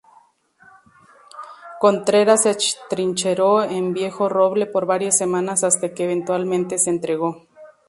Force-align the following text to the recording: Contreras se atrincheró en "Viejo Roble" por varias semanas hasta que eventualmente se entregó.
Contreras 1.79 2.41
se 2.41 2.49
atrincheró 2.49 3.63
en 3.63 3.93
"Viejo 3.93 4.29
Roble" 4.29 4.65
por 4.65 4.87
varias 4.87 5.15
semanas 5.15 5.63
hasta 5.63 5.93
que 5.93 6.05
eventualmente 6.05 6.79
se 6.79 6.89
entregó. 6.89 7.45